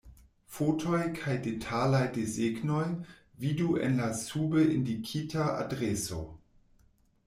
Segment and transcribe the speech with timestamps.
[0.53, 2.81] Fotoj kaj detalaj desegnoj
[3.45, 6.23] vidu en la sube indikita adreso.